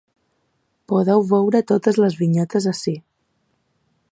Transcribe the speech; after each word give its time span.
Podeu 0.91 1.21
veure 1.33 1.61
totes 1.73 1.99
les 2.05 2.17
vinyetes 2.23 2.67
ací. 2.73 2.95